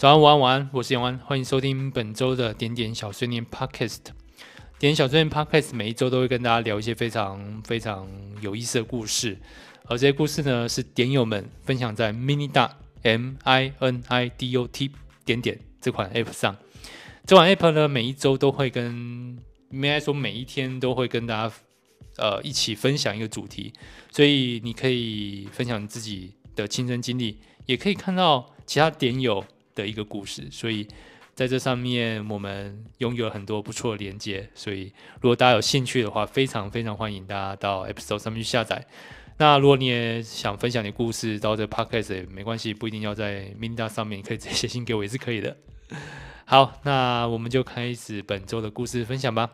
[0.00, 3.98] 早安，午安，晚安，我是杨安，欢迎收听本周的点点小碎念 Podcast。
[4.78, 8.08] 点点小碎念 Podcast 每一周都会跟大家聊一些非常非常
[8.40, 9.36] 有意思的故事，
[9.84, 12.70] 而这些故事呢，是点友们分享在 Mini d
[13.02, 14.90] M I N I D O T
[15.26, 16.56] 点点这款 App 上。
[17.26, 19.38] 这款 App 呢，每一周都会跟，
[19.70, 21.54] 应该说每一天都会跟大家
[22.16, 23.74] 呃一起分享一个主题，
[24.10, 29.44] 所以你可以分享自己的亲身经历，也可以看到其他点友
[29.80, 30.86] 的一个故事，所以
[31.34, 34.48] 在这上面我们拥有了很多不错的连接。
[34.54, 38.86] 所以如果大家有兴趣的话，非常非常欢迎大家到 App Store 上面去下载。
[39.38, 45.56] 那如果你也想分享你的故事到这 Podcast 也没关系，不一定要在 Minda 上面，可以直接写信给我也是可以的。
[46.44, 49.50] 好，那我们就开始本周的故事分享吧。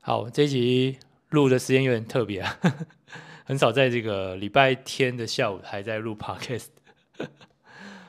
[0.00, 0.98] 好，这集。
[1.30, 2.58] 录的时间有点特别啊，
[3.48, 6.66] 很少在这个礼拜天的下午还在录 podcast。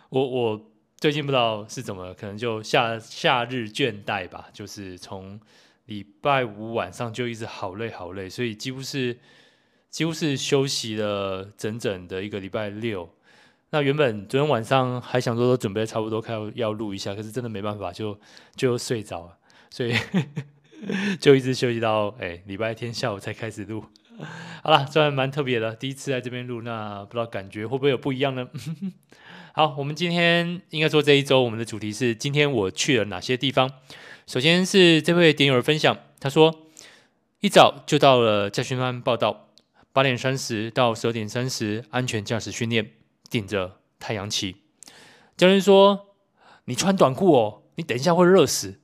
[0.09, 5.39] 我我最近不知道是怎么，可能就夏夏日倦怠吧，就是从
[5.85, 9.17] 礼拜五晚上就一直好累好累，所以几乎是
[9.89, 13.09] 几乎是休息了整整的一个礼拜六。
[13.69, 18.19] 那原本昨天晚上还想说都准备差不多开要录一下，可是真的没办法，就
[18.57, 19.37] 就睡着了，
[19.69, 19.95] 所以。
[21.19, 23.83] 就一直休息到哎礼拜天下午才开始录，
[24.61, 28.47] 好了，这还蛮特别的，第一次在这边录，那不知道感觉会不会有不一样呢？
[29.53, 33.71] 好，我们今天应该说这一周我们的主题是今天我去了哪些地方。
[34.27, 36.67] 首先是这位点友的分享，他说
[37.39, 39.47] 一早就到了驾训班报道，
[39.91, 42.91] 八点三十到十二点三十安全驾驶训练，
[43.29, 44.57] 顶着太阳旗。
[45.35, 46.07] 教练说
[46.65, 48.79] 你穿短裤哦，你等一下会热死。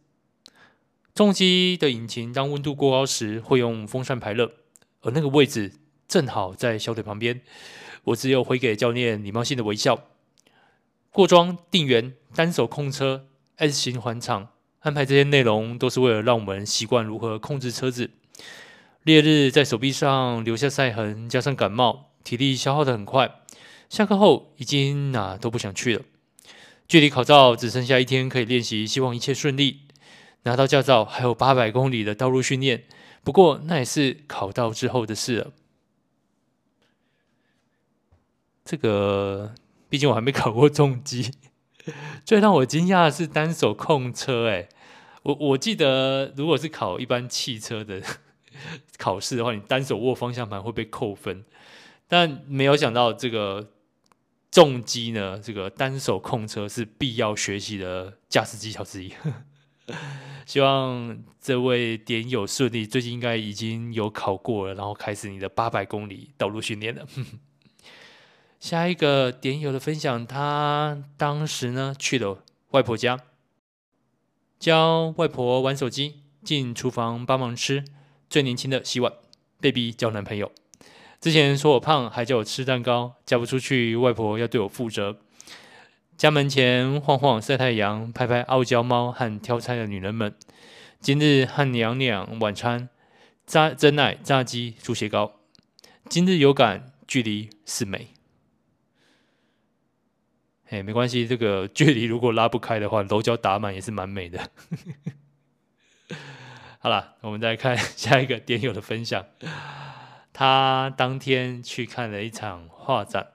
[1.14, 4.52] 重机的引擎当温度过高时，会用风扇排热，
[5.06, 5.72] 而那个位置
[6.08, 7.42] 正好在小腿旁边。
[8.06, 10.08] 我只有回给教练礼貌性的微笑。
[11.12, 14.50] 过桩、定圆、单手控车、S 型环场，
[14.82, 18.12] 安排这些内容都是为了让我们习惯如何控制车子。
[19.04, 23.40] 烈日在手臂上留下晒痕，加上感冒，体力消耗得很快。
[23.88, 26.02] 下课后已经哪都不想去了。
[26.88, 29.82] 距离考照只剩下一天可以练习，希望一切顺利。
[30.44, 32.84] 拿到驾照还有八百公里的道路训练，
[33.26, 35.52] 不过那也是考到之后的事了。
[38.64, 39.54] 这个
[39.90, 41.32] 毕竟我还没考过重机，
[42.24, 44.48] 最让我惊讶的是单手控车。
[44.50, 44.70] 哎，
[45.24, 48.02] 我我记得如果是考一般汽车的
[48.98, 51.44] 考试的话，你单手握方向盘会被扣分，
[52.08, 53.72] 但没有想到这个
[54.52, 59.12] 重机呢，这个单手控车是必要学习的驾驶技巧之一。
[60.46, 67.06] 希望这位点友顺利，最近应该已经有考过了，然后开始你的八百公里道路训练了。
[68.60, 73.20] 下一个点友的分享，他当时呢去了外婆家，
[74.60, 77.84] 教外婆玩手机，进厨房帮忙吃，
[78.30, 79.14] 最年轻的洗碗，
[79.60, 80.52] 被逼交男朋友。
[81.20, 85.18] 之前说我胖，还叫我吃蛋糕，嫁不出去，外婆要对我负责。
[86.18, 90.34] 家门前晃晃晒太阳，拍拍傲娇猫和挑菜的女人们。
[91.02, 92.88] 今日和娘娘晚餐：
[93.46, 95.34] 炸珍奶、炸鸡、猪血糕。
[96.08, 98.14] 今日有感，距离是美。
[100.64, 104.50] 嘿，没关系，这个距离如果拉不开的话，楼角打满也是蛮美的。
[106.80, 109.26] 好了，我们再看下一个点友的分享。
[110.32, 113.34] 他当天去看了一场画展。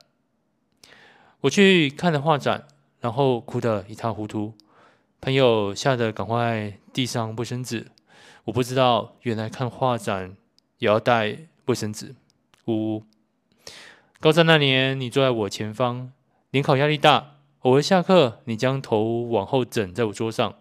[1.42, 2.68] 我去看了画展，
[3.00, 4.54] 然后哭得一塌糊涂。
[5.20, 7.88] 朋友吓得赶快递上卫生纸。
[8.44, 10.36] 我不知道，原来看画展
[10.78, 12.14] 也要带卫生纸。
[12.64, 13.04] 呜呜。
[14.18, 16.12] 高三那年，你坐在我前方，
[16.50, 20.54] 联考压力大，偶尔下课，你将头往后枕在我桌上，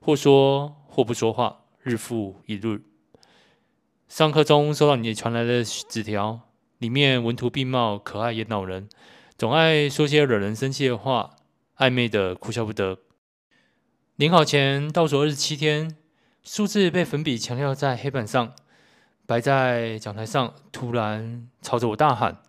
[0.00, 2.82] 或说或不说话，日复一日。
[4.08, 6.40] 上课中收到你传来的纸条，
[6.78, 8.88] 里面文图并茂，可爱也恼人。
[9.36, 11.30] 总爱说些惹人生气的话，
[11.78, 12.98] 暧昧的哭笑不得。
[14.16, 15.96] 临考前倒数二十七天，
[16.44, 18.54] 数字被粉笔强调在黑板上，
[19.26, 22.42] 摆在讲台上，突然朝着我大喊：“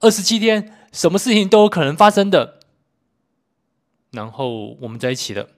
[0.00, 2.60] 二十七天，什么事情都有可能发生的。”
[4.12, 5.48] 然后我们在一起了。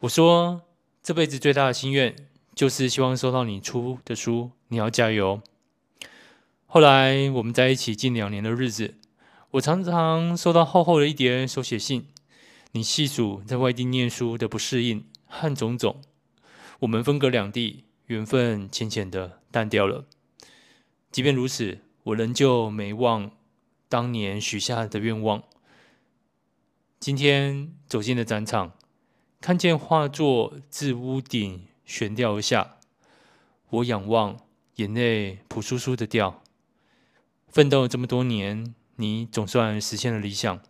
[0.00, 0.62] 我说
[1.02, 2.16] ：“这辈子最大的心愿，
[2.54, 5.40] 就是希望收到你出的书，你要加油。”
[6.66, 8.94] 后来我们在一起近两年的日子。
[9.52, 12.06] 我常常收到厚厚的一叠手写信，
[12.70, 16.00] 你细数在外地念书的不适应和种种。
[16.78, 20.06] 我们分隔两地，缘分浅浅的淡掉了。
[21.10, 23.32] 即便如此，我仍旧没忘
[23.88, 25.42] 当年许下的愿望。
[27.00, 28.74] 今天走进了展场，
[29.40, 32.76] 看见画作自屋顶悬吊而下，
[33.70, 34.38] 我仰望，
[34.76, 36.40] 眼泪扑簌簌的掉。
[37.48, 40.60] 奋斗了这么多年，你总算实现了理想。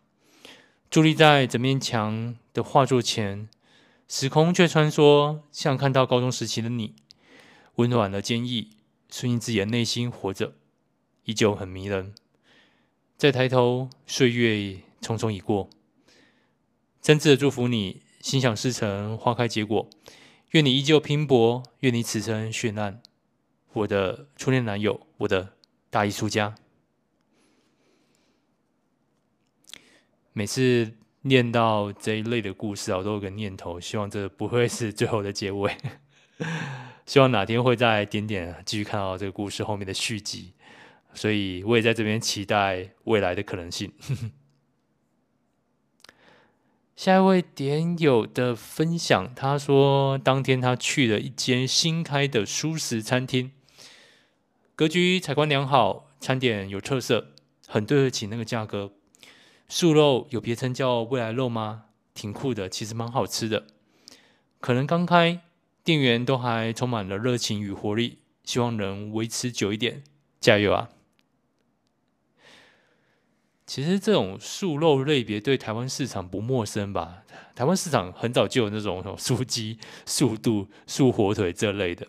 [0.90, 3.48] 伫立在整面墙的画作前，
[4.08, 6.94] 时空却穿梭，像看到高中时期的你，
[7.76, 8.70] 温暖而坚毅，
[9.10, 10.54] 顺应自己的内心活着，
[11.24, 12.14] 依旧很迷人。
[13.16, 15.68] 再抬头，岁月匆匆已过。
[17.00, 19.88] 真挚的祝福你，心想事成，花开结果。
[20.50, 23.00] 愿你依旧拼搏，愿你此生绚烂。
[23.72, 25.54] 我的初恋男友，我的
[25.88, 26.56] 大艺术家。
[30.40, 30.90] 每次
[31.20, 35.76] 念到这一类的故事啊，我都有个念头，希望这不会是最后的结尾。
[37.04, 40.54] 希望哪天会再点点继续看到这个故事后面的续集。
[41.12, 43.92] 所以我也在这边期待未来的可能性。
[46.96, 53.50] 下一位点友的分享，他说当天他去了一间新开的蔬食餐厅，
[54.74, 57.34] 格局采光良好，餐点有特色，
[57.66, 58.94] 很对得起那个价格。
[59.72, 61.84] 素肉有别称叫未来肉吗？
[62.12, 63.68] 挺酷的，其实蛮好吃的。
[64.58, 65.42] 可能刚开，
[65.84, 70.02] 店员都还充满了热情与活力，希望能维持久一点，
[70.40, 70.88] 加油啊！
[73.64, 77.22] 其实这种素肉类别对台湾市场不陌生吧？
[77.54, 82.08] 台湾市场很早就有那种素鸡、 素肚、素火腿这类的。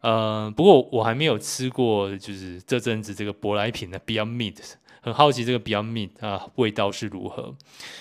[0.00, 4.74] 呃，不过我还没有吃过，就是这阵子这个舶来品的 Beyond Meat。
[5.06, 7.54] 很好奇这个 Beyond Meat 啊，味道是如何？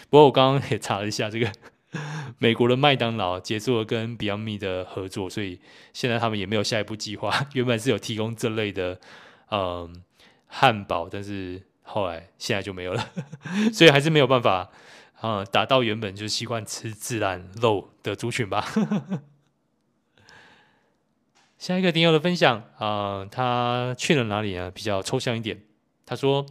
[0.10, 1.52] 不过我刚刚也查了一下，这个
[2.40, 5.60] 美国的麦当劳结束了跟 Beyond Meat 的合作，所以
[5.94, 7.32] 现在他们也没有下一步计划。
[7.54, 9.00] 原本是有提供这类的
[9.52, 10.02] 嗯
[10.48, 13.08] 汉堡，但是后来现在就没有了，
[13.72, 14.72] 所以还是没有办法
[15.22, 18.66] 啊、嗯、达到原本就习惯吃自然肉的族群吧。
[21.60, 24.72] 下一个点友的分享啊、嗯，他去了哪里啊？
[24.74, 25.62] 比较抽象一点，
[26.04, 26.44] 他说。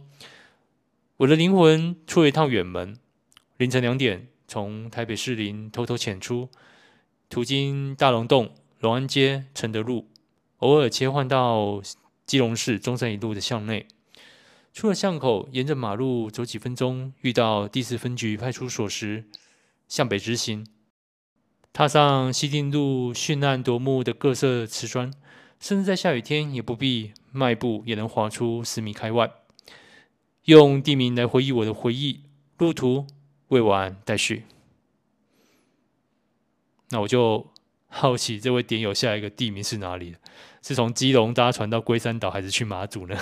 [1.19, 2.97] 我的灵魂出了一趟远门，
[3.55, 6.49] 凌晨两点从台北市林偷偷潜出，
[7.29, 10.09] 途经大龙洞、龙安街、承德路，
[10.57, 11.81] 偶尔切换到
[12.25, 13.87] 基隆市中山一路的巷内。
[14.73, 19.23] 出了巷口，沿着马路走几分钟，遇到第四分局派出所时，
[19.87, 20.67] 向北直行。
[21.71, 25.13] 踏上西定路绚烂夺目的各色瓷砖，
[25.61, 29.31] 甚至在下雨天也不必迈步，也能滑出十米开外。
[30.45, 32.21] 用地名来回忆我的回忆，
[32.59, 33.07] 路途
[33.47, 34.43] 未完待续。
[36.89, 37.47] 那我就
[37.87, 40.15] 好奇，这位点友下一个地名是哪里？
[40.61, 43.17] 是从基隆搭船到龟山岛，还是去马祖呢？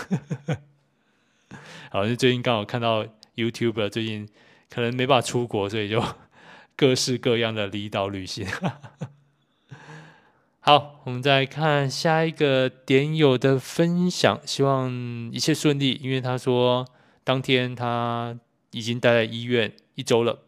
[1.91, 3.05] 好，像最近刚好看到
[3.35, 4.27] YouTube，最近
[4.69, 6.03] 可能没办法出国，所以就
[6.75, 8.45] 各式各样的离岛旅行。
[10.59, 14.91] 好，我们再看下一个点友的分享，希望
[15.31, 16.85] 一切顺利，因为他说。
[17.23, 18.37] 当天他
[18.71, 20.43] 已经待在医院一周了，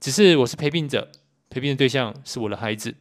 [0.00, 1.10] 只是我是陪病者，
[1.48, 2.94] 陪病的对象是我的孩子。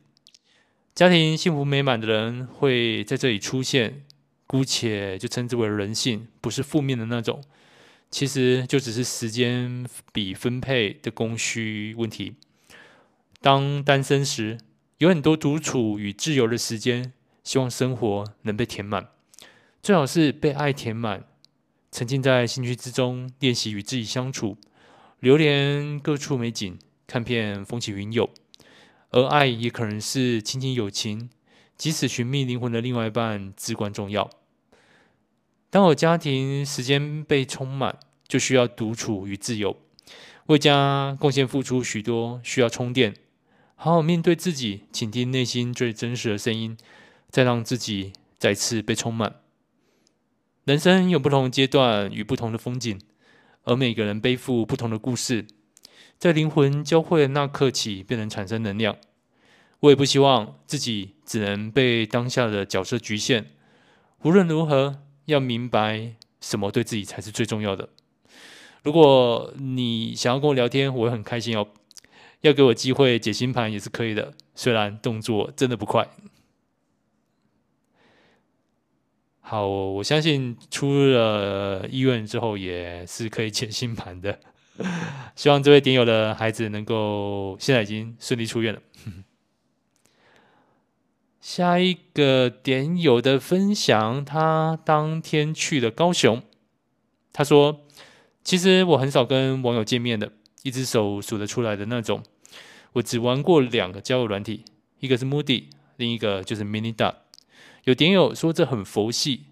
[0.93, 4.03] 家庭幸福美满的人会在这里出现，
[4.45, 7.41] 姑且就称之为人性，不是负面的那种。
[8.11, 12.35] 其实就只是时间比分配的供需问题。
[13.39, 14.57] 当单身时，
[14.97, 19.07] 有很多独处与自由的时间，希望生活能被填满，
[19.81, 21.23] 最好是被爱填满。
[21.91, 24.57] 沉浸在兴趣之中，练习与自己相处，
[25.19, 28.29] 流连各处美景，看遍风起云涌。
[29.09, 31.29] 而爱也可能是亲情友情，
[31.75, 34.29] 即使寻觅灵魂的另外一半至关重要。
[35.69, 39.75] 当我家庭时间被充满，就需要独处与自由，
[40.45, 43.13] 为家贡献付出许多，需要充电，
[43.75, 46.77] 好好面对自己，倾听内心最真实的声音，
[47.29, 49.40] 再让自己再次被充满。
[50.71, 52.97] 人生有不同阶段与不同的风景，
[53.65, 55.45] 而每个人背负不同的故事，
[56.17, 58.95] 在灵魂交汇的那刻起，便能产生能量。
[59.81, 63.47] 我也不希望自己只能被当下的角色局限。
[64.21, 67.89] 无论如何，要明白什么对自己才是最重要的。
[68.83, 71.67] 如果你想要跟我聊天，我会很开心哦。
[72.39, 76.07] 要给我机会解星盘也是可以的，虽然动作真的不快。
[79.51, 84.39] 好，我相信出了医院之后也是可以解星盘的。
[85.35, 88.81] 希望这位点友的孩子能够现在已经顺利出院了。
[91.41, 96.41] 下一个点友的分享，他当天去了高雄。
[97.33, 97.81] 他说
[98.45, 100.31] ：“其实我很少跟网友见面的，
[100.63, 102.23] 一只手数得出来的那种。
[102.93, 104.63] 我只玩过两个交友软体，
[105.01, 105.65] 一个是 Moody，
[105.97, 107.15] 另一个就是 Minidot。
[107.85, 109.45] 有点友说这很佛系，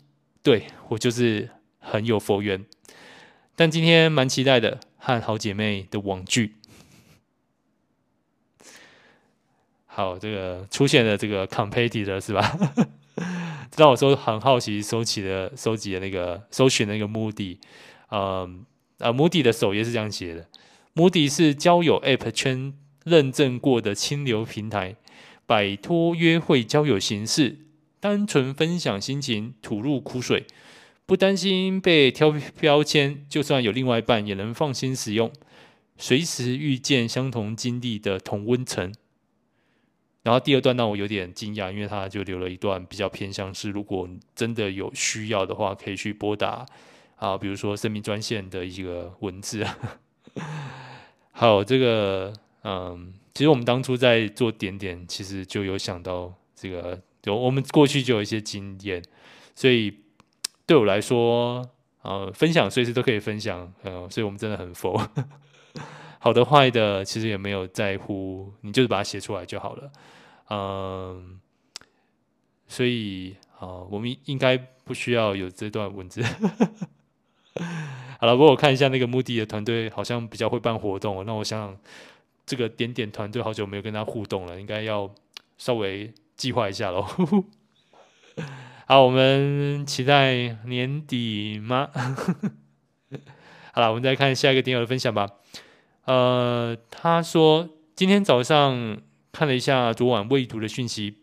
[0.43, 2.63] 对，我就是很有佛缘。
[3.55, 6.55] 但今天蛮期待的，和好姐妹的网聚。
[9.85, 12.57] 好，这个出现了这个 competitor 是吧？
[13.75, 17.57] 让我说很好奇，收起的收集的那个搜寻那个 Moody，
[18.11, 18.65] 嗯
[18.99, 20.47] 啊 Moody 的首页是这样写的
[20.95, 24.95] ：Moody 是交友 App 圈认证过的清流平台，
[25.45, 27.57] 摆脱约会交友形式。
[27.99, 30.45] 单纯分享心情，吐露苦水，
[31.05, 35.29] 不担心被挑标签，就算有另外一半也能放心使用，
[35.97, 38.93] 随时遇见相同经历的同温层。
[40.23, 46.65] 然后第二段让我有点惊讶，因为他就留了一段比较偏向是，如果真的有需要的话，可以去拨打
[47.15, 49.65] 啊，比如说生命专线的一个文字。
[51.31, 57.01] 好，这个嗯，其实我们当初在做点点，其实就有想到这个。
[57.29, 59.03] 就我们过去就有一些经验，
[59.53, 59.93] 所以
[60.65, 61.69] 对我来说，
[62.01, 64.99] 呃，分享随时都可以分享，呃，所以我们真的很佛，
[66.17, 69.91] 好的坏的其实也没有在乎，你就是把它写出来就好了，
[70.49, 71.39] 嗯、
[72.67, 76.23] 所以啊、我们应该不需要有这段文字。
[78.19, 81.77] 好了，不过我看一下那个 Moody 的团队好像比较会办活动，那我想想
[82.45, 85.13] 这个点点团队好久没有跟他互动了，应该要
[85.57, 86.11] 稍微。
[86.39, 87.05] 计划一下喽。
[88.87, 91.89] 好，我们期待年底吗？
[93.73, 95.27] 好了，我们再看下一个点友的分享吧。
[96.05, 99.01] 呃，他说今天早上
[99.33, 101.17] 看了一下昨晚未读的讯息，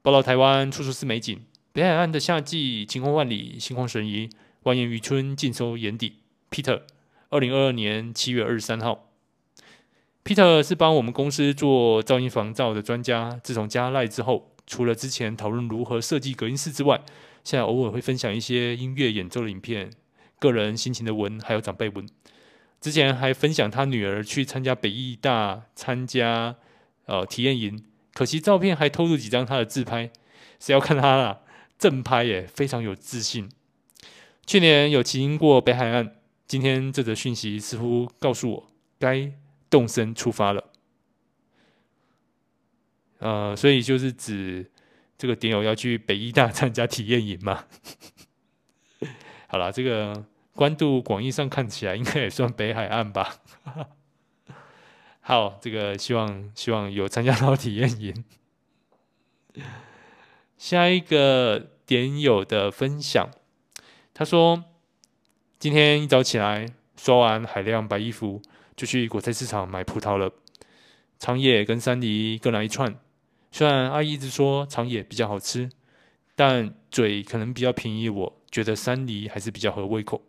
[0.00, 1.38] 报道台湾处处是美景，
[1.72, 4.30] 北海岸的夏季晴空万里，心旷神怡，
[4.64, 6.16] 蜿蜒渔村尽收眼底。
[6.50, 6.80] Peter，
[7.28, 9.07] 二零二二年七月二十三号。
[10.28, 13.40] Peter 是帮我们公司做噪音防噪的专家。
[13.42, 17.00] 自从加赖之后，除了之前讨论如何设计隔音室之外，
[17.42, 19.88] 现在偶尔会分享一些音乐演奏的影片、
[20.38, 22.06] 个人心情的文，还有长辈文。
[22.78, 26.56] 之前还分享他女儿去参加北艺大参加
[27.06, 27.82] 呃体验营，
[28.12, 30.10] 可惜照片还偷录几张他的自拍。
[30.60, 31.40] 谁要看他啦？
[31.78, 33.48] 正拍耶，非常有自信。
[34.44, 36.16] 去年有骑经过北海岸，
[36.46, 38.66] 今天这则讯息似乎告诉我
[38.98, 39.32] 该。
[39.70, 40.64] 动身出发了，
[43.18, 44.70] 呃，所以就是指
[45.16, 47.66] 这个点友要去北医大参加体验营嘛。
[49.48, 53.36] 好了，这个关渡广义上看起来应该也算北海岸吧。
[55.20, 58.24] 好，这个希望希望有参加到体验营。
[60.56, 63.30] 下一个点友的分享，
[64.14, 64.64] 他说
[65.58, 68.40] 今天一早起来刷完海量白衣服。
[68.78, 70.32] 就去果菜市场买葡萄了，
[71.18, 72.94] 长野跟山梨各来一串。
[73.50, 75.68] 虽然阿姨一直说长野比较好吃，
[76.36, 80.22] 但嘴可能比较便宜我，我觉得山梨还是比较合胃口。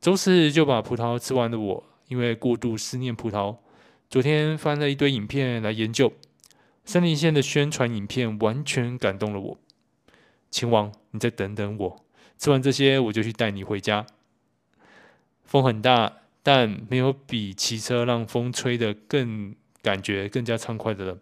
[0.00, 3.56] 周四就把葡萄吃完的我，因为过度思念葡萄，
[4.08, 6.12] 昨天翻了一堆影片来研究。
[6.84, 9.58] 山梨县的宣传影片完全感动了我。
[10.52, 12.04] 秦王，你再等等我，
[12.38, 14.06] 吃完这些我就去带你回家。
[15.44, 16.19] 风很大。
[16.42, 21.18] 但没有比骑车让风吹得更感觉更加畅快的了。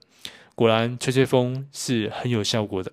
[0.54, 2.92] 果然，吹吹风是很有效果的。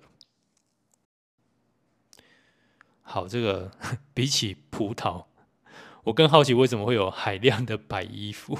[3.02, 3.70] 好，这个
[4.12, 5.26] 比起葡萄，
[6.04, 8.58] 我更好奇为什么会有海量的白衣服。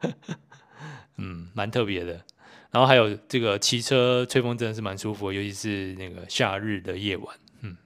[1.16, 2.24] 嗯，蛮特别的。
[2.70, 7.38] 然后还有这个骑车吹风真的是蛮舒服，尤其是那个夏日的夜晚。
[7.60, 7.76] 嗯，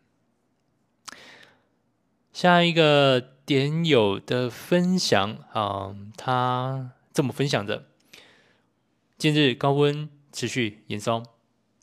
[2.33, 3.36] 下一个。
[3.46, 7.86] 点友的分享啊，他这么分享的：
[9.16, 11.22] 近日高温持续延烧，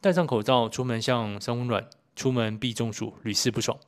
[0.02, 3.80] 戴上口罩出门像三温暖，出门必中暑，屡试不爽。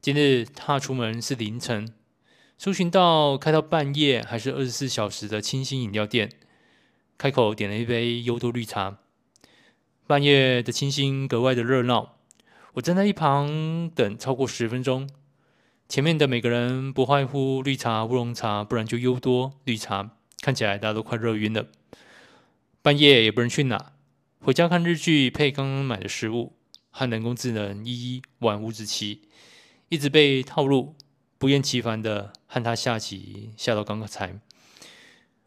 [0.00, 1.92] 今日他出门是凌晨，
[2.56, 6.30] 搜寻到开到半夜还是二十四小时的清新饮料店，
[7.18, 8.96] 开口点了一杯优多绿茶。
[10.06, 12.16] 半夜的清新格外的热闹，
[12.72, 15.06] 我站在一旁等超过十分钟。
[15.88, 21.66] 前面的每个人不外乎绿茶、乌龙茶，不然就优多绿茶，看起来大家都快热晕了。
[22.82, 23.92] 半夜也不能去哪，
[24.40, 26.56] 回家看日剧，配刚刚买的食物，
[26.90, 29.22] 和人工智能一一玩五子棋，
[29.88, 30.96] 一直被套路，
[31.38, 34.40] 不厌其烦的和他下棋，下到刚刚才。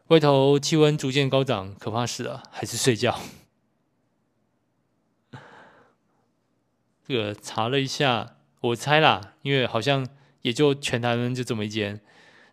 [0.08, 3.20] 外头气温逐渐高涨，可怕死了，还是睡觉。
[7.06, 10.08] 这个查了一下，我猜啦，因为好像
[10.42, 12.00] 也就全台湾就这么一间，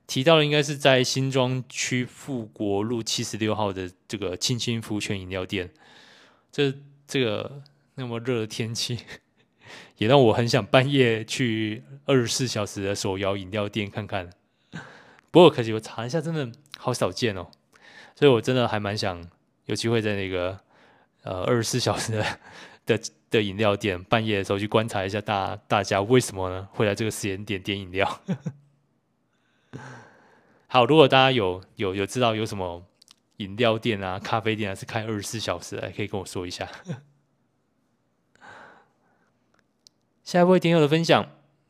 [0.07, 5.71] 提到的应该是在新庄区富国路七十六号的这个青青福泉饮料店。
[6.50, 6.73] 这
[7.07, 7.62] 这个
[7.95, 8.99] 那么热的天气，
[9.99, 14.31] 也让我很想半夜去二十四小时的手摇饮料店看看。
[15.31, 17.49] 不过可惜我查一下，真的好少见哦，
[18.14, 19.28] 所以我真的还蛮想
[19.66, 20.59] 有机会在那个。
[21.23, 22.25] 呃，二十四小时的
[22.87, 28.21] 的的饮料店，半夜的时候去观察一下大大家为什么呢会来这个时间点点饮料？
[30.69, 32.85] 好，如果大家有有有知道有什么
[33.37, 36.69] 饮料店啊、咖啡店啊是开二十四小时的，可以跟我说一下。
[40.25, 41.28] 下一位点友的分享，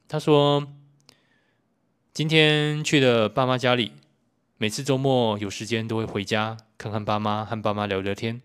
[0.08, 0.66] 他说
[2.12, 3.92] 今天去了爸妈家里，
[4.56, 8.40] 每次周末有时间都会回家看看爸妈，和爸妈聊聊天。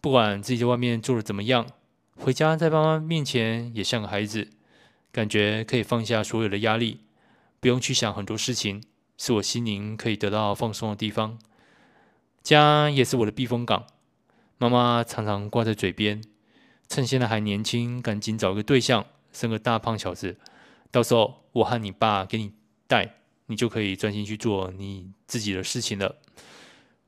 [0.00, 1.66] 不管自己在外面做的怎么样，
[2.20, 4.48] 回家在爸妈面前也像个孩子，
[5.10, 7.00] 感觉可以放下所有的压力，
[7.58, 8.82] 不用去想很多事情，
[9.16, 11.38] 是我心灵可以得到放松的地方。
[12.42, 13.86] 家也是我的避风港。
[14.58, 16.22] 妈妈常常挂在嘴边，
[16.88, 20.36] 趁现在还年轻，赶紧找个对象，生个大胖小子，
[20.90, 22.52] 到时候我和你爸给你
[22.86, 23.14] 带，
[23.46, 26.16] 你就可以专心去做你自己的事情了。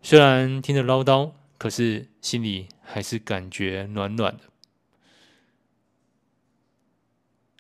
[0.01, 1.33] 虽然听着唠叨。
[1.61, 4.45] 可是心里还是感觉暖暖的。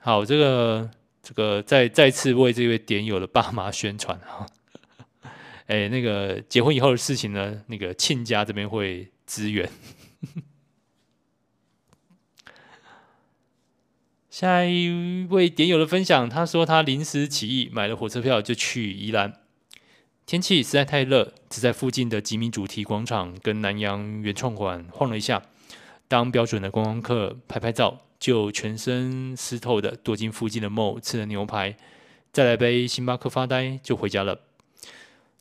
[0.03, 0.91] 好，这个
[1.23, 4.47] 这个再再次为这位点友的爸妈宣传哈。
[5.67, 9.71] 哎，那个结婚以后的事情呢，那个亲家这边会支援。
[14.31, 19.39] 下一位点友的分享，他说他临时起意买了火车票就去宜兰。
[20.25, 25.43] 天气实在太热，只在附近的吉米主题广场跟南洋原创馆晃了一下，
[26.09, 31.77] 当标准的观光客拍拍照，就全身湿透的躲进附近的 mall 吃了牛排，
[32.31, 34.41] 再来杯星巴克发呆就回家了。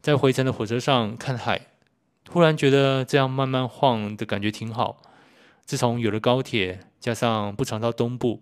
[0.01, 1.67] 在回程的火车上看海，
[2.23, 5.01] 突然觉得这样慢慢晃的感觉挺好。
[5.65, 8.41] 自从有了高铁，加上不常到东部，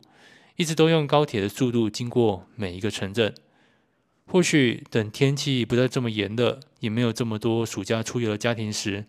[0.55, 3.33] 一直都用高铁的速度经过每一个城镇。
[4.27, 9.05] 或许等天气不再这么炎热，也没有这么多暑假出游的家庭时，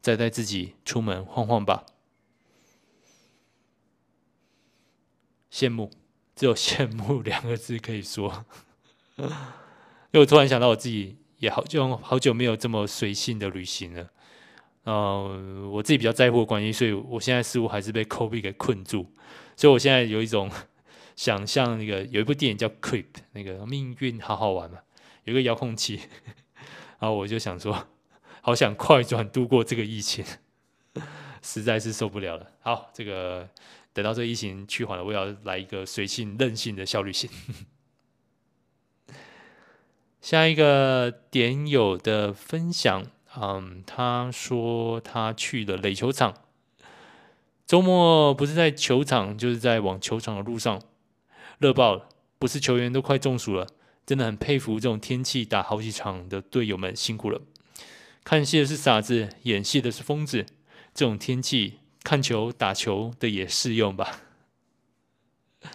[0.00, 1.84] 再带自己出门晃晃吧。
[5.52, 5.90] 羡慕，
[6.34, 8.44] 只有羡慕两个字可以说。
[9.16, 9.26] 因
[10.12, 14.10] 为我突然想到，我自己也好久好久没有这么随性的旅行了。
[14.84, 19.06] 呃，我自己比较在乎的关系，所以我现在似乎还是被 COVID 给困住，
[19.54, 20.50] 所以我现在有一种。
[21.14, 24.78] 想象那个有一部电影叫《Creep》，那个命运好好玩嘛，
[25.24, 26.00] 有个遥控器，
[26.98, 27.86] 然后我就想说，
[28.40, 30.24] 好想快转度过这个疫情，
[31.42, 32.50] 实在是受不了了。
[32.62, 33.46] 好，这个
[33.92, 37.28] 等到这疫情趋缓了，我要来一个随性任性的小旅行。
[40.20, 43.04] 下一个点友的分享，
[43.36, 46.34] 嗯，他说他去了垒球场，
[47.66, 50.80] 周末不是在球场，就是在往球场的路上。
[51.58, 53.66] 热爆了，不是球员都快中暑了，
[54.06, 57.40] 真的很佩服这种天气打好几场的队友们，辛苦了。
[58.24, 60.46] 看戏的是傻子，演戏的是疯子，
[60.94, 64.20] 这种天气看球打球的也适用吧？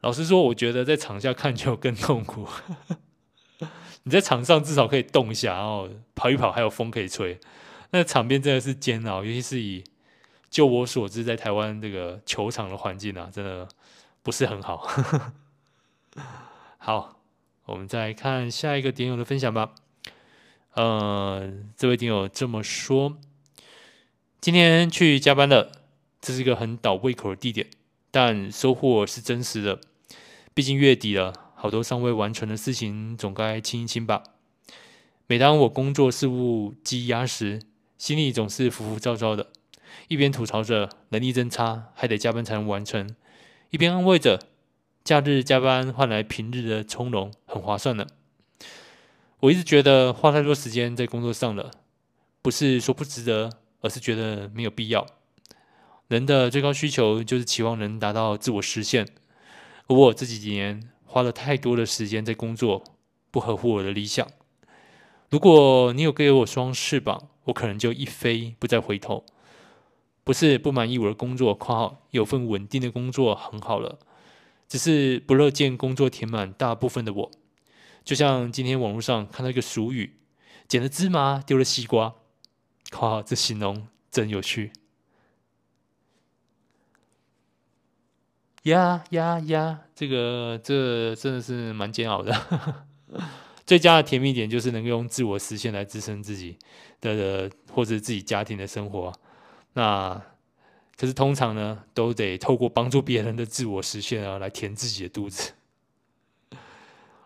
[0.00, 2.48] 老实说，我觉得在场下看球更痛苦。
[4.04, 7.40] 你在场上至少可以动一下，然后跑一跑，还有风可以吹。
[7.90, 9.84] 那场边真的是煎熬，尤其是以。
[10.48, 13.68] 就我所知，在台湾这个球场的环境啊，真的
[14.22, 14.86] 不是很好。
[16.78, 17.20] 好，
[17.64, 19.74] 我们再看下一个点友的分享吧。
[20.74, 23.18] 呃，这位点友这么说：
[24.40, 25.72] 今天去加班了，
[26.20, 27.66] 这是一个很倒胃口的地点，
[28.10, 29.80] 但收获是真实的。
[30.54, 34.22] 毕竟月底了，好多尚未完成的事情，总该清一清吧。
[35.26, 37.60] 每当我工作事务积压时，
[37.98, 39.48] 心里总是浮浮躁躁的。
[40.08, 43.16] 一边吐槽着能力真差，还得加班才能完成，
[43.70, 44.40] 一边安慰着
[45.02, 48.06] 假日加班换来平日的从容，很划算呢。
[49.40, 51.70] 我一直觉得花太多时间在工作上了，
[52.42, 55.06] 不是说不值得，而是觉得没有必要。
[56.08, 59.06] 人的最高需求就是期望能达到自我实现，
[59.88, 62.84] 而我这几年花了太多的时间在工作，
[63.30, 64.26] 不合乎我的理想。
[65.30, 69.24] 如果你有给我双翅膀，我可能就一飞不再回头。
[70.22, 73.98] 不是不满意我的工作，括号有份稳定的工作很好了，
[74.68, 77.30] 只是不乐见工作填满大部分的我。
[78.04, 80.16] 就像今天网络上看到一个俗语
[80.66, 82.14] ：“捡了芝麻丢了西瓜”，
[82.90, 84.72] 括号这形容真有趣。
[88.62, 92.34] 呀呀呀，这个这真的是蛮煎熬的。
[93.64, 96.56] 最佳的甜蜜点就是能够用自我实现来支撑自己，
[97.00, 99.12] 的或者自己家庭的生活。
[99.74, 100.20] 那
[100.96, 105.52] 可是通常呢，都得透过帮助别人的自我实现啊，来填自己的肚子。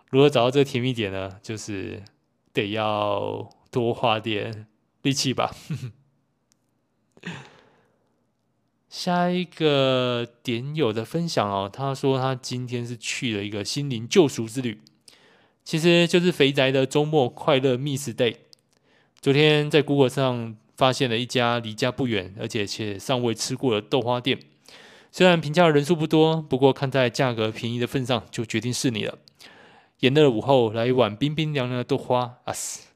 [0.09, 1.39] 如何找到这个甜蜜点呢？
[1.43, 2.03] 就是
[2.53, 4.67] 得要多花点
[5.03, 5.55] 力气吧。
[8.89, 14.81] 下一个点友的分享哦，他说他今天是去了一个心灵救赎之旅，
[15.65, 18.37] 其实就是肥宅的周末快乐 Miss Day。
[19.21, 24.41] 昨天在 Google 上发现了一家离家不远，而且且尚未吃过的豆花店。
[25.13, 29.19] 虽然评价的人数不多，不过看在价格便宜的份上，就决定是你了。
[30.01, 32.90] 炎热的午后，来一碗冰冰凉凉的豆花，啊嘶！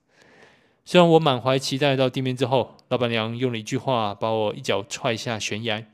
[0.87, 5.87] 虽然我满怀期待到地面之后，老板娘用了一句话把我一脚踹下悬崖。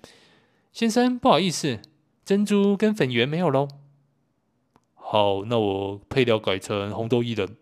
[0.72, 1.80] 先生，不好意思，
[2.24, 3.68] 珍珠跟粉圆没有喽。
[4.94, 7.56] 好，那我配料改成红豆薏仁。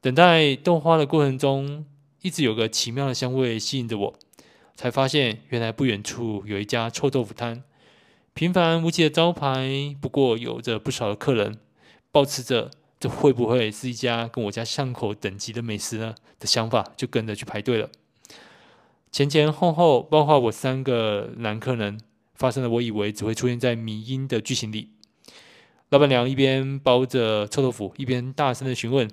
[0.00, 1.86] 等待豆花的过程中，
[2.20, 4.14] 一直有个奇妙的香味吸引着我，
[4.76, 7.64] 才发现原来不远处有一家臭豆腐摊。
[8.34, 11.58] 平凡无奇的招牌，不过有着不少的客人，
[12.12, 12.70] 保持着。
[13.00, 16.14] 这会不会是一家跟我家巷口等级的美食呢？
[16.38, 17.88] 的想法就跟着去排队了。
[19.10, 22.00] 前前后后，包括我三个男客人，
[22.34, 24.90] 发生了我以为只会出现在迷音的剧情里。
[25.88, 29.10] 老板娘一边包着臭豆腐，一边大声的询问：“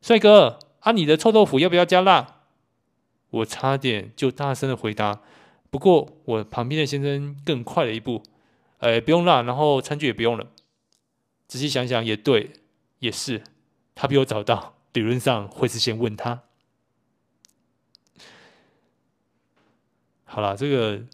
[0.00, 2.36] 帅哥，啊，你的臭豆腐要不要加辣？”
[3.30, 5.20] 我差点就大声的回答，
[5.68, 8.22] 不过我旁边的先生更快了一步
[8.78, 10.46] ：“哎，不用辣，然后餐具也不用了。”
[11.46, 12.52] 仔细想想也对。
[13.00, 13.44] 也是，
[13.94, 16.42] 他比我早到，理论上会是先问他。
[20.24, 21.04] 好了，这个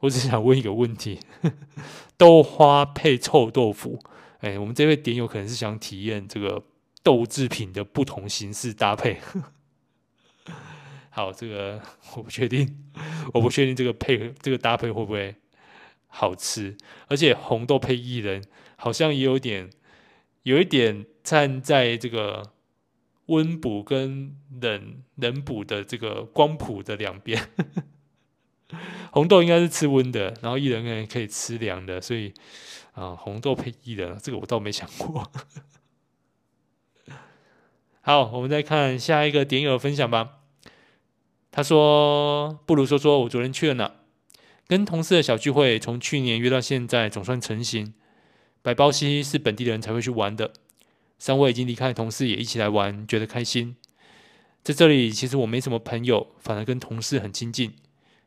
[0.00, 1.20] 我只想问一个问题：
[2.18, 4.02] 豆花配臭豆腐，
[4.40, 6.64] 哎，我们这位点友可能是想体验这个
[7.02, 9.20] 豆制品的不同形式搭配。
[11.10, 11.80] 好，这个
[12.16, 12.84] 我不确定，
[13.32, 15.36] 我不确定这个配这个搭配会不会
[16.08, 19.70] 好吃，而且红豆配薏仁好像也有点。
[20.46, 22.52] 有一点站在这个
[23.26, 27.48] 温补跟冷冷补的这个光谱的两边，
[29.10, 32.32] 红豆应该是吃温的，然后薏仁呢可以吃凉的，所以
[32.92, 35.32] 啊，红豆配薏仁，这个我倒没想过。
[38.02, 40.42] 好，我们再看下一个点友分享吧。
[41.50, 43.96] 他说：“不如说说我昨天去了哪？
[44.68, 47.94] 跟同事的小聚会，从去年约到现在，总算成型。”
[48.66, 50.52] 白包溪是本地人才会去玩的，
[51.20, 53.76] 三位已经离开的同事也一起来玩，觉得开心。
[54.64, 57.76] 在这里，其实我没什么朋友，反而跟同事很亲近，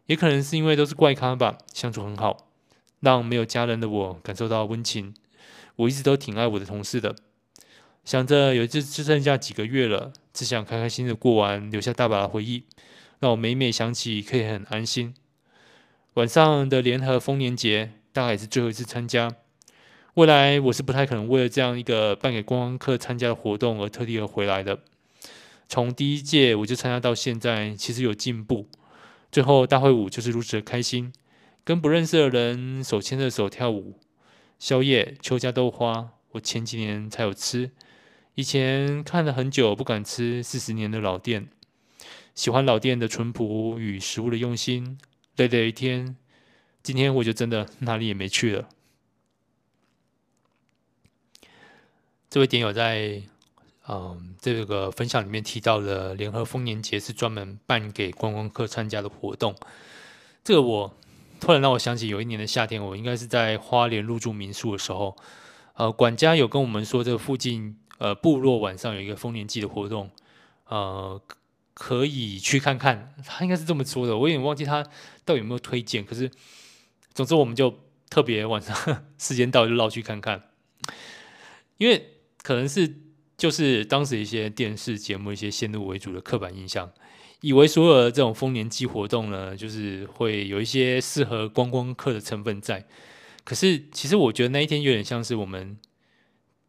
[0.06, 2.48] 也可能是因为都是怪咖吧，相处很好，
[3.02, 5.14] 让没有家人的我感受到温情。
[5.76, 7.18] 我一直都挺爱我的同事的，
[8.06, 12.64] 想着有只只剩下几个月了，只想开开心心的过完，留下大把的回忆，
[13.20, 15.14] 让我每每想起可以很安心。
[16.14, 19.36] 晚上的联合丰年节，大概也是最后一次参加。
[20.20, 24.82] 未来我是不太可能为了这样一个办给观光客参加的活动而特地而回来的。
[25.70, 28.68] 从第一届我就参加到现在，其实有进步。
[29.32, 31.14] 最后大会舞就是如此的开心，
[31.64, 33.98] 跟不认识的人手牵着手跳舞。
[34.60, 37.72] 宵夜邱家豆花，我前几年才有吃，
[38.36, 41.48] 以前看了很久不敢吃四十年的老店。
[42.36, 44.98] 喜欢老店的淳朴与食物的用心。
[45.38, 46.18] 累了一天，
[46.84, 48.68] 今天我就真的哪里也没去了。
[52.30, 53.24] 这位点友在
[53.88, 59.56] 嗯这个分享里面提到了联合丰年节是专门办给观光客参加的活动。
[60.44, 60.96] 这个我
[61.40, 65.18] 突然让我想起有一年的夏天，我应该是在花莲入住民宿的时候，
[65.74, 70.12] 呃，管家有跟我们说，这附近呃部落晚上有一个丰年祭的活动，
[70.68, 71.20] 呃，
[71.74, 73.16] 可以去看看。
[73.26, 74.84] 他应该是这么说的，我有点忘记他
[75.26, 76.06] 到底有没有推荐。
[76.06, 76.30] 可是
[77.12, 77.74] 总之我们就
[78.08, 78.76] 特别晚上
[79.18, 80.44] 时间到就绕去看看，
[81.78, 82.14] 因为。
[82.42, 82.94] 可能是
[83.38, 86.92] 就是当时一些电视节目一些先入为主的刻板印象，
[87.42, 92.86] 以为所有的这种丰年祭活动呢，就是会有一些适合观光客的成分在。
[93.44, 95.78] 可是其实我觉得那一天有点像是我们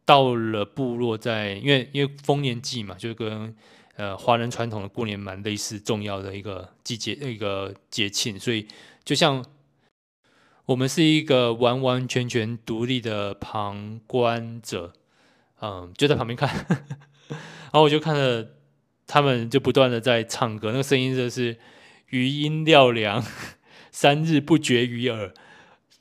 [0.05, 3.55] 到了部落在，因为因为丰年祭嘛，就跟
[3.95, 8.67] 呃华人传统的过年蛮类似，重要的一个季节一个节庆，所以
[9.03, 9.45] 就像
[10.65, 14.93] 我们是一个完完全全独立的旁观者。
[15.61, 16.49] 嗯，就在旁边看，
[17.29, 18.55] 然后我就看着
[19.07, 21.57] 他们就不断的在唱歌，那个声音就是
[22.09, 23.23] 余音绕梁，
[23.91, 25.33] 三日不绝于耳。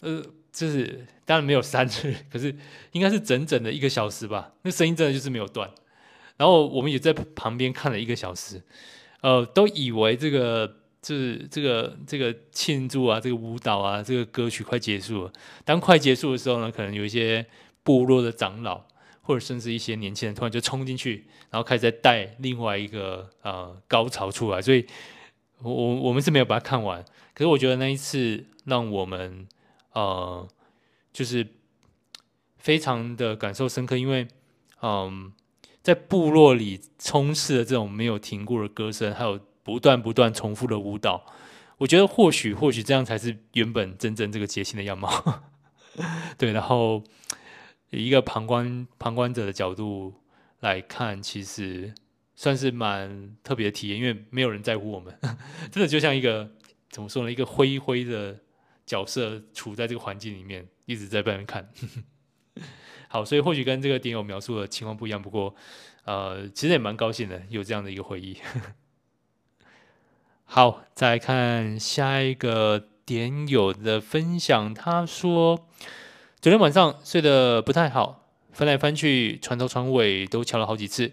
[0.00, 2.56] 呃，就是当然没有三日，可是
[2.92, 4.52] 应该是整整的一个小时吧。
[4.62, 5.70] 那声音真的就是没有断。
[6.38, 8.62] 然后我们也在旁边看了一个小时，
[9.20, 10.66] 呃，都以为这个
[11.02, 15.32] 就是这个这个庆祝啊，这个舞蹈啊，这个歌曲快结束了。
[15.66, 17.44] 当快结束的时候呢，可能有一些
[17.82, 18.86] 部落的长老，
[19.30, 24.60] 或者甚至一些年轻人，突然就冲进去，然后开始在带另外一个呃高潮出来。
[24.60, 24.84] 所以
[25.62, 27.04] 我我我们是没有把它看完。
[27.32, 29.46] 可是我觉得那一次让我们
[29.92, 30.48] 呃，
[31.12, 31.46] 就是
[32.58, 34.26] 非常的感受深刻，因为
[34.82, 35.32] 嗯、
[35.80, 41.24] 在部落里充斥着这种没有停过的歌声，还有不断不断重复的舞蹈。
[41.78, 45.08] 我觉得或许或许这样才是原本真正这个节庆的样貌。
[46.36, 47.04] 对，然后
[47.90, 50.14] 一个旁观旁观者的角度
[50.60, 51.92] 来看，其实
[52.34, 55.16] 算是蛮特别的体验，因为没有人在乎我们，
[55.70, 56.50] 真的就像一个。
[56.90, 57.30] 怎么说呢？
[57.30, 58.36] 一个灰灰的
[58.84, 61.70] 角色处在这个环境里面，一直在外面看。
[63.06, 65.54] 好，所以或许跟这个点友描述的情况不一样，不过
[66.04, 68.38] 呃，其实也蛮高兴的，有这样的一个回忆。
[70.42, 74.74] 好，再看下一个点友的分享。
[74.74, 75.68] 他说，
[76.42, 81.12] 昨天晚上睡得不太好，翻来翻去，床头床尾都敲了好几次，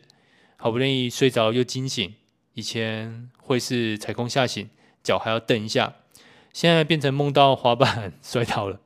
[0.55, 2.15] 好不容易睡着又惊醒。
[2.53, 4.69] 以前会是踩空吓醒。
[5.03, 5.95] 脚还要蹬一下，
[6.53, 8.79] 现在变成梦到滑板摔倒了。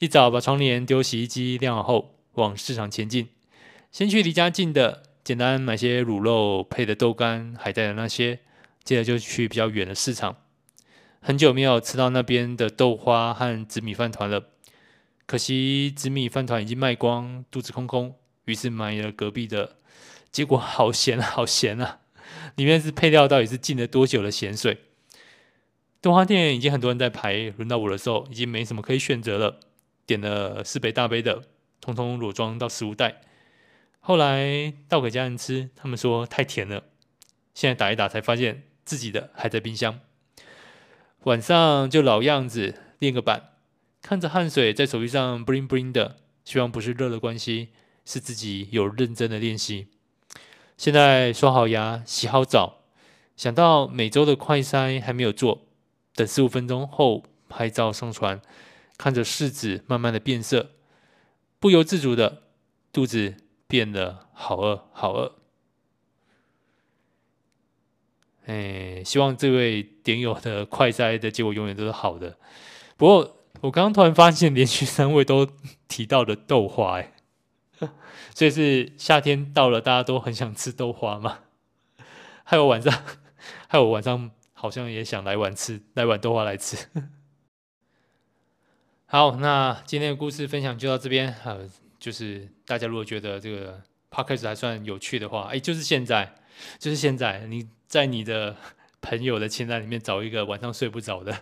[0.00, 3.28] 一早把窗帘丢洗衣机晾好后，往市场前进。
[3.90, 8.40] 先去离家近的，简单买些卤肉配的豆干、海带的那些。
[8.84, 10.36] 接着就去比较远的市场。
[11.22, 14.48] 很久没有吃到那边的豆花和紫米饭团了，
[15.32, 18.14] 可惜紫米饭团已经卖光，肚子空空。
[18.44, 19.76] 于是买了隔壁的，
[20.30, 22.00] 结果好咸，好咸啊！
[22.56, 24.76] 里面是配料到底是进了多久的咸水？
[26.02, 29.58] 豆花店已经很多人在排，轮到我的时候，已经没什么可以选择了。
[30.04, 31.44] 点了四杯大杯的，
[31.80, 33.22] 通通裸装到食物袋。
[34.00, 36.84] 后来倒给家人吃，他们说太甜了。
[37.54, 39.98] 现在打一打，才发现自己的还在冰箱。
[41.22, 43.51] 晚上就老样子练个板，
[44.02, 47.68] 看着汗水在手臂上 bling bling 的，希望不是热的关系，
[48.04, 49.86] 是自己有认真的练习。
[50.76, 52.82] 现在刷好牙，洗好澡，
[53.36, 55.62] 想到每周的快筛还没有做。
[56.14, 58.42] 等十五分钟后拍照上传，
[58.98, 60.72] 看着试纸慢慢的变色，
[61.60, 62.42] 不由自主的
[62.92, 63.36] 肚子
[63.68, 65.36] 变得好饿好饿。
[68.46, 72.36] 哎，希望这位点友的快筛的结果永远都是好的。
[72.96, 75.46] 不过我刚刚突然发现，连续三位都
[75.86, 77.12] 提到了豆花，哎，
[78.34, 81.40] 所以是夏天到了，大家都很想吃豆花吗？
[82.44, 82.92] 害我晚上，
[83.68, 84.30] 害我晚上。
[84.54, 86.76] 好像也想来碗吃，来碗豆花来吃。
[89.06, 91.34] 好，那今天的故事分享就到这边。
[91.44, 96.36] 呃，就是大家如果觉得这个 podcast 还算有趣的话，哎，就是现在，
[96.78, 98.54] 就是现在，你在你的
[99.00, 101.36] 朋友的清单里面找一个晚上睡不着的，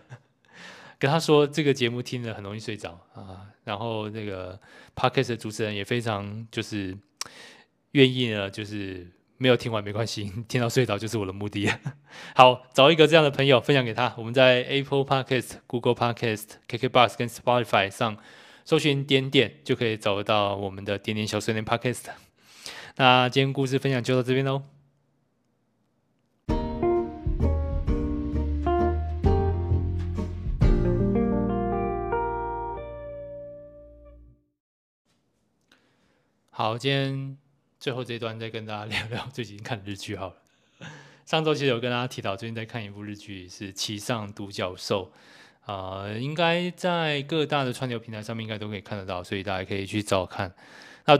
[1.01, 3.47] 跟他说这个节目听了很容易睡着啊。
[3.63, 4.59] 然后那个
[4.95, 6.97] podcast 的主持人也非常就是
[7.91, 9.07] 愿意呢，就是。
[9.41, 11.67] 没有听完没关系， 听到睡着就是我的目的。
[12.37, 14.13] 好，找一个这样的朋友分享给他。
[14.15, 18.17] 我们在 Apple Podcast、Google Podcast、KKBox 跟 Spotify 上
[18.63, 22.03] 搜寻点点，就可以找得到我们的点点小碎念 Podcast。
[22.97, 24.61] 那今天故事分享就到这边喽。
[36.53, 37.37] 好，今天。
[37.79, 40.35] 最后这一段再跟大家 聊聊最近看的日剧好了。
[41.25, 45.13] 上周其实有跟大家提到，最近在看一部日剧是《骑上独角兽》，
[45.71, 50.53] 啊、呃，应该在各大的串流平台上面应该都可以看得到，所以大家可以去找看。
[51.05, 51.17] 那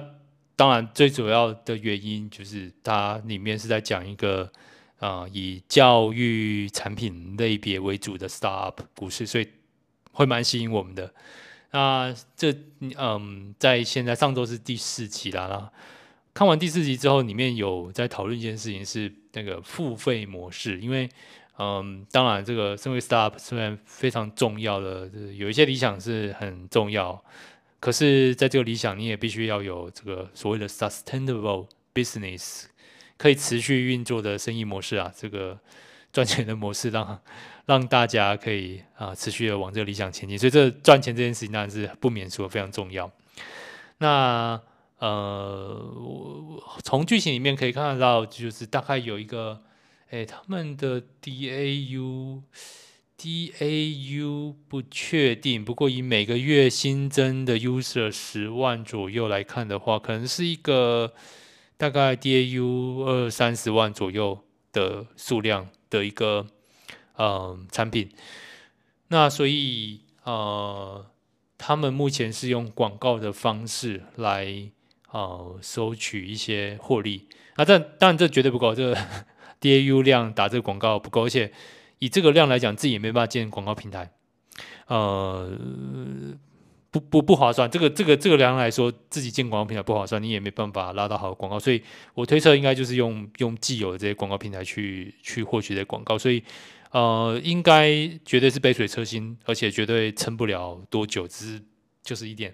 [0.58, 4.52] 当然最主要的原因就是它里面是在讲一个
[5.00, 9.48] 啊、以教育产品类别为主的 startup 故事，所以
[10.12, 11.14] 会蛮吸引我们的。
[11.72, 12.54] 那这
[12.98, 15.72] 嗯，在现在上周是第四期啦啦。
[16.34, 20.80] 看完第四集之后，里面有在讨论一件事情，是那个付费模式。
[20.80, 21.10] 因为，
[21.58, 27.22] 嗯，当然，这个身为 startup 虽然非常重要的，有一些理想是很重要，
[27.82, 32.64] 可是在这个理想，你也必须要有这个所谓的 sustainable business，
[33.18, 35.60] 可以持续运作的生意模式啊，这个
[36.12, 37.22] 赚钱的模式让，
[37.66, 40.38] 让大家可以啊持续的往这个理想前进。
[40.38, 43.12] 所以，这赚钱这件事情当然是不免俗，非常重要。
[43.98, 44.62] 那。
[45.02, 49.64] 呃，我从剧情里面可以看得到，就是大概有一个，
[50.12, 52.44] 哎，他们的 DAU
[53.18, 61.14] DAU 不确定，不过以每个月新增的 user 十万左右来看的话，可能是一个
[61.78, 64.40] 大概 DAU 二三十万左右
[64.72, 66.48] 的数量的一个
[67.18, 68.10] 嗯、呃、产品。
[69.10, 71.06] 那所以呃，
[71.60, 74.72] 他们目前是用广告的方式来
[75.12, 77.30] 呃收取一些获利。
[77.54, 78.98] 啊，但当然这绝对不够，这个
[79.62, 81.54] DAU 量打这个广告不够，而且。
[82.04, 84.10] 以这个量来讲，自己也没办法建广告平台，
[84.88, 85.52] 呃，
[86.92, 87.70] 不不不划算。
[87.72, 91.58] 这个这个这个量来说，自己建广告平台不划算，你也没办法拉到好的广告。
[91.58, 91.82] 所以
[92.14, 96.18] 我推测应该就是用用既有的这些广告平台去去获取这些广告。
[96.18, 96.44] 所以
[96.92, 97.90] 呃，应该
[98.26, 101.26] 绝对是杯水车薪，而且绝对撑不了多久。
[101.26, 101.62] 只是
[102.04, 102.54] 就是一点。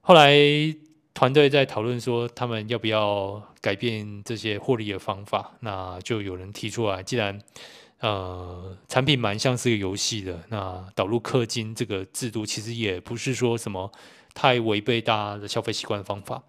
[0.00, 0.34] 后来
[1.12, 5.52] 团队在讨论说，他们要不要改变这些获利的方法？
[5.60, 7.38] 那就有人提出来，既然
[8.00, 10.40] 呃，产品蛮像是个游戏的。
[10.48, 13.90] 那导入氪金这个制度，其实也不是说什么
[14.34, 16.42] 太违背大家的消费习惯的方法。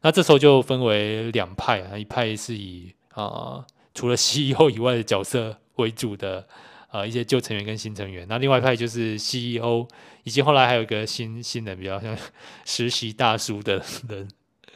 [0.00, 6.46] 那这时候就分为两派啊，一派是以啊、除了 CEO 以外的角色为主的
[6.88, 8.24] 啊、一些旧成员跟新成员。
[8.28, 9.86] 那另外一派就是 CEO，
[10.22, 12.16] 以及后来还有一个新新的比较像
[12.64, 14.28] 实习大叔的人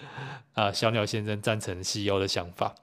[0.53, 2.75] 啊、小鸟先生赞成 CEO 的想法。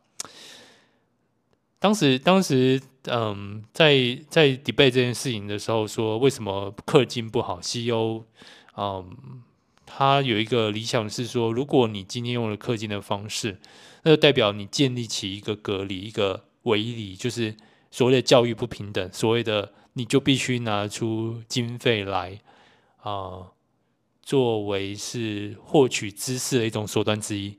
[1.80, 8.26] 当时，当时，嗯，在在 debate 这件事情的时候，说为什么氪金不好？CEO，
[8.76, 9.42] 嗯，
[9.86, 13.60] 他有一个理想是说，如果你今天用了氪金的方式，
[14.04, 17.56] 那就代表你建立起一个隔离，一个围篱，就是
[17.90, 22.42] 所谓的教育不平等，所谓的你就必须拿出经费来
[22.98, 23.52] 啊，
[24.22, 27.58] 作为是获取知识的一种手段之一。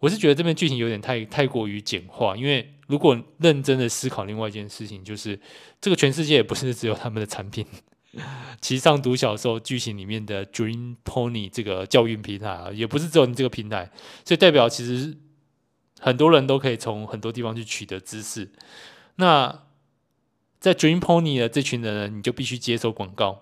[0.00, 5.38] 我是觉得这边剧情有点太太过于简化，因为如果认真的思考另外一件事情，就是
[5.80, 7.66] 这个全世界也不是只有他们的产品。
[8.60, 13.90] 其实上读小说剧情里面的 Dream Pony 这个教育平台啊，也不是只有你这个平台，
[14.24, 15.16] 所以代表其实
[15.98, 18.52] 很多人都可以从很多地方去取得知识。
[19.16, 19.62] 那
[20.60, 23.40] 在 Dream Pony 的这群人呢，你就必须接收广告，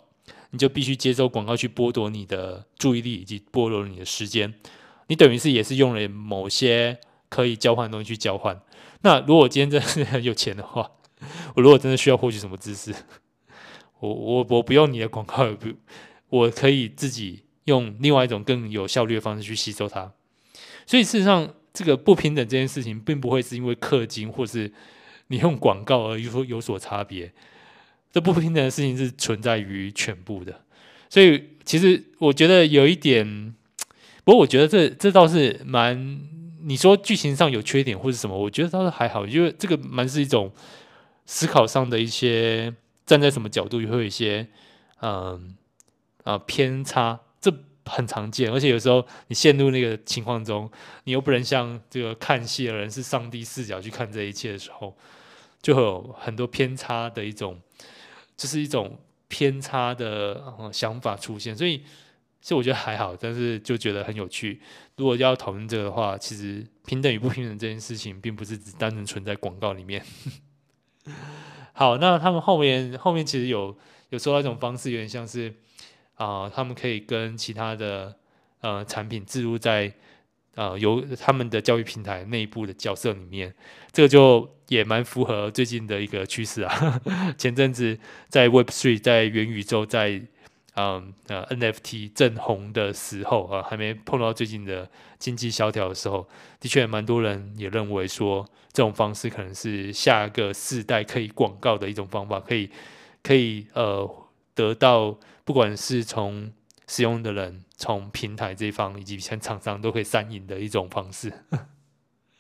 [0.52, 4.55] 你就必须接收广告去剥夺你的注意力以及剥夺你的时间。
[5.09, 8.59] 你等于是也是用了某些可以交换的东西去交换。
[9.05, 10.91] 那如果我今天真的很有钱的话，
[11.55, 12.95] 我如果真的需要获取什么知识，
[14.01, 15.69] 我我我不用你的广告，也不，
[16.29, 20.12] 我可以自己用另外一种更有效率的方式去吸收它。
[20.87, 24.73] 所以事实上，这个不平等这件事情，并不会是因为氪金或是
[25.29, 27.33] 你用广告而有有所差别。
[28.12, 30.65] 这不平等的事情是存在于全部的。
[31.09, 33.55] 所以其实我觉得有一点。
[34.25, 36.21] 不过我觉得这这倒是蛮，
[36.64, 40.53] 你说剧情上有缺点或是什么，我觉得倒是还好，因为这个蛮是一种
[41.27, 42.72] 思考上的一些
[43.05, 44.46] 站在什么角度也会有一些
[45.01, 45.57] 嗯
[46.25, 47.53] 啊、偏差，这
[47.85, 50.70] 很常见，而且有时候你陷入那个情况中，
[51.05, 54.96] 你又不能像这个看戏的人是上帝视角去看这一切的时候，
[55.61, 57.61] 就会有很多偏差的一种，
[58.37, 58.98] 就是一种
[59.29, 61.83] 偏差的、嗯、想法出现，所以。
[62.42, 64.61] 所以我觉得还好，但是就觉得很有趣。
[64.96, 70.05] 如果要讨论这个的话，其实平等与不平等这件事情，并不是只单纯存在广告里面。
[71.72, 73.74] 好，那他们后面后面其实有
[74.11, 75.55] 有说到一种方式，有点像是
[76.16, 78.14] 啊、他们可以跟其他的
[78.61, 79.92] 呃产品置入在
[80.55, 83.55] 呃由他们的教育平台内部的角色里面，
[83.90, 87.00] 这个就也蛮符合最近的一个趋势啊。
[87.38, 90.22] 前阵子在 Web Three，在元宇宙，在
[90.74, 96.26] 嗯呃，NFT 正红的时候啊，还没碰到最近的经济萧条的时候，
[96.58, 102.70] 的确蛮多人也认为说，这种方式可能是下一个世代可以广告的一种方法，可以
[103.22, 104.08] 可以呃
[104.54, 106.50] 得到不管是从
[106.87, 111.33] 使用的人、从平台这一方以及像厂商都可以三赢的一种方式。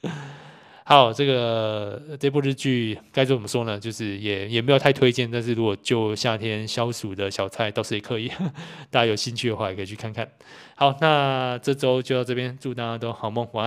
[0.84, 3.78] 好，这个这部日剧该怎么说呢？
[3.78, 8.28] 就是也也没有太推荐，但是如果就夏天消暑的小菜，倒是也可以。
[8.90, 10.28] 大家有兴趣的话，也可以去看看。
[10.74, 13.66] 好，那这周就到这边，祝大家都好梦，晚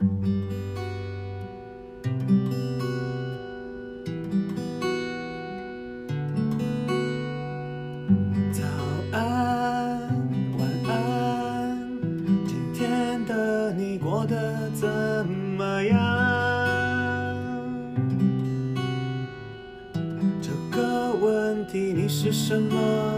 [0.00, 0.45] 安。
[22.46, 23.15] 什么？